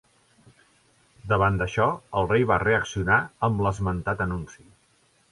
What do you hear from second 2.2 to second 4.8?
el rei va reaccionar amb l'esmentat anunci.